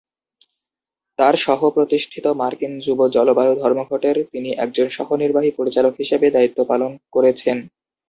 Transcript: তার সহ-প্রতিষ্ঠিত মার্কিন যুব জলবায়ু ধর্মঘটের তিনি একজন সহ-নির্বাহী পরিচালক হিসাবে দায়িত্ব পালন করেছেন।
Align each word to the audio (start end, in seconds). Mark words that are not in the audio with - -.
তার 1.19 1.35
সহ-প্রতিষ্ঠিত 1.37 2.25
মার্কিন 2.39 2.73
যুব 2.85 2.99
জলবায়ু 3.15 3.53
ধর্মঘটের 3.61 4.17
তিনি 4.31 4.49
একজন 4.63 4.87
সহ-নির্বাহী 4.89 5.51
পরিচালক 5.59 5.93
হিসাবে 6.01 6.27
দায়িত্ব 6.31 6.59
পালন 6.65 6.91
করেছেন। 7.13 7.57